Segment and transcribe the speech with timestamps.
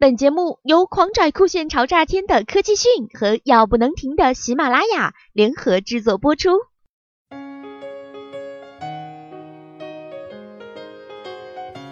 [0.00, 6.50] 本节目由狂拽酷炫潮炸天的科技讯和要不能停的喜马拉雅联合制作播出。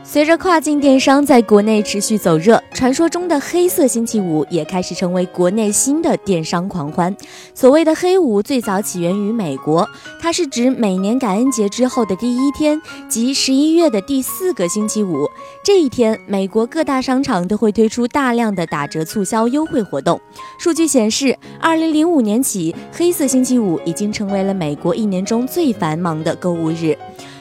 [0.08, 7.14] 随着跨境电商在国内持续走热，传说中的黑色星期五也开始成为国内新的电商狂欢。
[7.52, 9.87] 所谓的黑五最早起源于美国，
[10.20, 15.29] 它是指每年感恩节之后的第一天，即十一月的第四个星期五。
[15.64, 20.18] 这一天，美国各大商场都会推出大量的打折促销优惠活动。
[20.59, 26.96] 数据显示，二零零五年起，黑色星期五已经成为了美国一年中最繁忙的购物日。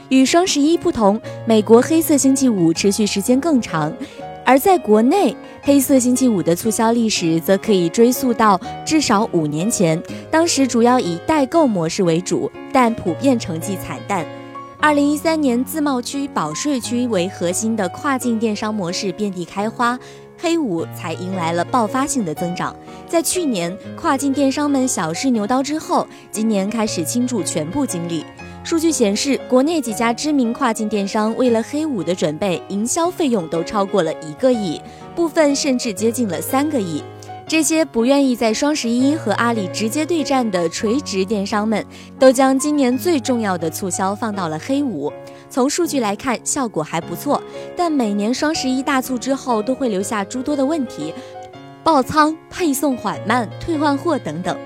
[0.09, 3.91] 与双十一不同，美国黑色星期五持续时间更长，
[4.45, 10.01] 而在国内，黑色星期五的促销历史则可以追溯到至少五年前。
[10.29, 14.23] 当时主要以代购模式为主，但普遍成绩惨淡。
[14.79, 19.97] 二零一三年，自贸区、保税区为核心的跨境电商模式遍地开花，
[20.37, 22.75] 黑五才迎来了爆发性的增长。
[23.07, 28.23] 在去年跨境电商们小试牛刀之后，今年开始倾注全部精力。
[28.65, 34.81] 数据显示，国内几家知名跨境电商为了黑五的准备，营销费用都超过了一个亿，
[35.15, 37.03] 部分甚至接近了三个亿。
[37.47, 41.85] 这些不愿意在双十一和阿里直接对战的垂直电商们，
[42.17, 45.13] 都将今年最重要的促销放到了黑五。
[45.47, 47.39] 从数据来看，效果还不错，
[47.77, 51.13] 但每年双十一大促之后，都会留下诸多的问题：
[51.83, 54.57] 爆仓、配送缓慢、退换货等等。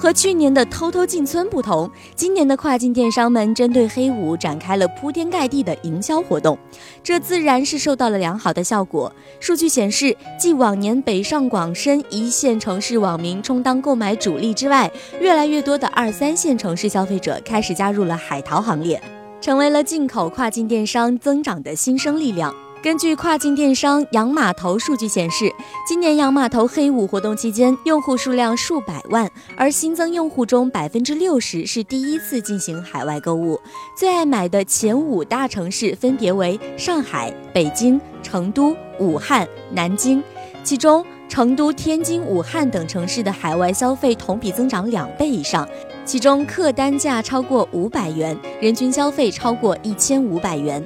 [0.00, 6.58] 和去年的偷偷进村不同，今年的跨境电商们针对黑五展开了铺天盖地的营销活动，
[7.02, 9.12] 这自然是受到了良好的效果。
[9.40, 18.98] 数据显示，继往年北上广深一线城市网民充当购买主力之外，越来越多的二三线城市消费者开始加入了海淘行列，
[19.38, 22.54] 成为了进口跨境电商增长的新生力量。
[22.82, 25.52] 根据跨境电商洋码头数据显示，
[25.86, 33.60] 今年洋码头黑五活动期间，用户数量数百万，而新增用户中百分之六十是第一次进行海外购物。
[33.94, 40.22] 最爱买的前五大城市分别为上海、北京、成都、武汉、南京，
[40.64, 45.68] 其中成都、天津、武汉等城市的海外消费同比增长两倍以上，
[46.06, 50.82] 其中客单价超过五百元，人均消费超过一千五百元。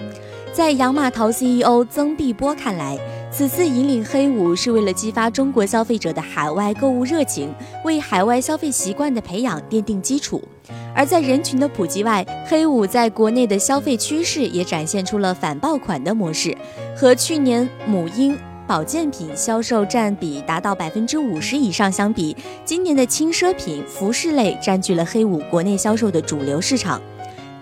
[0.54, 2.96] 在洋码头 CEO 曾碧波看来，
[3.28, 7.52] 此次引领黑五是为了激发中国消费者的海外购物热情，
[7.84, 10.40] 为海外消费习惯的培养奠定基础。
[10.94, 16.56] 而在人群的普及外，黑五在国内的消费趋势也展现出了反爆款的模式。
[16.96, 27.02] 和去年母婴保健品销售占比达到百分之五十以上相比，今年的轻奢品、服饰类占据了黑五国内销售的主流市场。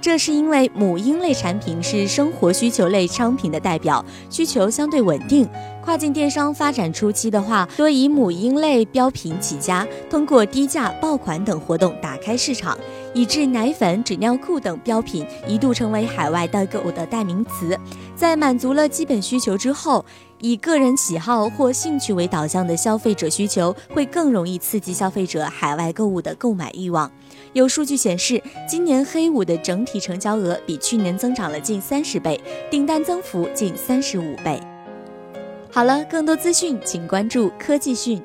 [0.02, 5.48] 这是因为母婴类产品是生活需求类商品的代表，需求相对稳定。
[5.80, 12.76] 跨境电商发展初期的话，多以母婴类标品起家，通过低价爆款等活动打开市场，
[13.14, 17.78] 以致奶粉、纸尿裤等标品一度成为海外代购的代名词。
[18.14, 20.04] 在满足了基本需求之后，
[20.40, 27.10] 以个人喜好或兴趣为导向的消费者需求，会更容易刺激消费者海外购物的购买欲望。
[27.52, 32.40] 有数据显示，今年黑五的整体成交额比去年增长了近三十倍，
[32.70, 34.60] 订单增幅近三十五倍。
[35.70, 38.22] 好了，更多资讯请关注科技讯。